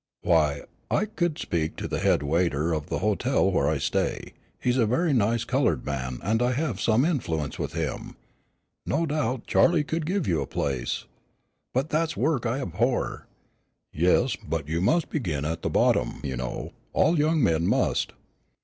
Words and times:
"Why 0.23 0.63
I 0.89 1.05
could 1.05 1.37
speak 1.37 1.75
to 1.75 1.87
the 1.87 1.99
head 1.99 2.23
waiter 2.23 2.73
of 2.73 2.87
the 2.87 2.97
hotel 3.05 3.51
where 3.51 3.69
I 3.69 3.77
stay. 3.77 4.33
He's 4.59 4.77
a 4.77 4.87
very 4.87 5.13
nice 5.13 5.43
colored 5.43 5.85
man 5.85 6.17
and 6.23 6.41
I 6.41 6.53
have 6.53 6.81
some 6.81 7.05
influence 7.05 7.59
with 7.59 7.73
him. 7.73 8.15
No 8.83 9.05
doubt 9.05 9.45
Charlie 9.45 9.83
could 9.83 10.07
give 10.07 10.27
you 10.27 10.41
a 10.41 10.47
place." 10.47 11.05
"But 11.71 11.89
that's 11.91 12.17
a 12.17 12.19
work 12.19 12.47
I 12.47 12.61
abhor." 12.61 13.27
"Yes, 13.93 14.35
but 14.37 14.67
you 14.67 14.81
must 14.81 15.07
begin 15.11 15.45
at 15.45 15.61
the 15.61 15.69
bottom, 15.69 16.19
you 16.23 16.35
know. 16.35 16.73
All 16.93 17.19
young 17.19 17.43
men 17.43 17.67
must." 17.67 18.13